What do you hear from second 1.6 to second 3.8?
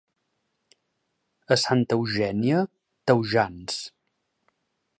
Santa Eugènia, taujans.